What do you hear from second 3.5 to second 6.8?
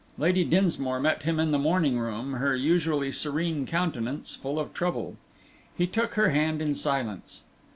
countenance full of trouble. He took her hand in